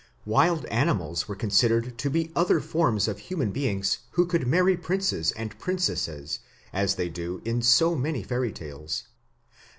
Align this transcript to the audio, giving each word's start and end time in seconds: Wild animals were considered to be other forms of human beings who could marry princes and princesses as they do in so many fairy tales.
Wild 0.25 0.65
animals 0.65 1.27
were 1.27 1.35
considered 1.35 1.95
to 1.99 2.09
be 2.09 2.31
other 2.35 2.59
forms 2.59 3.07
of 3.07 3.19
human 3.19 3.51
beings 3.51 3.99
who 4.13 4.25
could 4.25 4.47
marry 4.47 4.75
princes 4.75 5.31
and 5.33 5.55
princesses 5.59 6.39
as 6.73 6.95
they 6.95 7.07
do 7.07 7.39
in 7.45 7.61
so 7.61 7.93
many 7.95 8.23
fairy 8.23 8.51
tales. 8.51 9.03